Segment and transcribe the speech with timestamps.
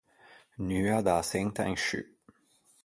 [0.67, 2.01] Nua da-a çenta in sciù.